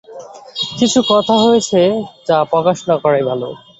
কিছু 0.77 0.99
কথা 1.11 1.35
রয়েছে 1.37 1.81
যা 2.27 2.37
প্রকাশ 2.51 2.77
না 2.89 2.95
করাই 3.03 3.23
ভালো। 3.29 3.47